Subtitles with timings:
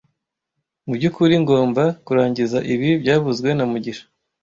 [0.85, 4.05] Mu byukuri ngomba kurangiza ibi byavuzwe na mugisha